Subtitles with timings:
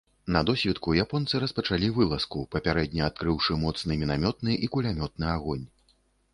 [0.35, 5.65] На досвітку японцы распачалі вылазку, папярэдне адкрыўшы моцны мінамётны і кулямётны агонь.